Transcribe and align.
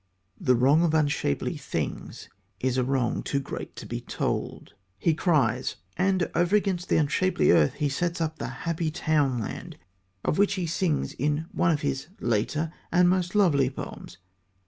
The 0.39 0.55
wrong 0.55 0.81
of 0.83 0.95
unshapely 0.95 1.57
things 1.57 2.27
is 2.59 2.75
a 2.75 2.83
wrong 2.83 3.21
too 3.21 3.39
great 3.39 3.75
to 3.75 3.85
be 3.85 4.01
told, 4.01 4.73
he 4.97 5.13
cries, 5.13 5.75
and 5.95 6.27
over 6.33 6.55
against 6.55 6.89
the 6.89 6.97
unshapely 6.97 7.51
earth 7.51 7.73
he 7.75 7.87
sets 7.87 8.19
up 8.19 8.39
the 8.39 8.47
"happy 8.65 8.89
townland" 8.89 9.77
of 10.25 10.39
which 10.39 10.55
he 10.55 10.65
sings 10.65 11.13
in 11.13 11.45
one 11.51 11.69
of 11.69 11.81
his 11.81 12.07
later 12.19 12.73
and 12.91 13.09
most 13.09 13.35
lovely 13.35 13.69
poems. 13.69 14.17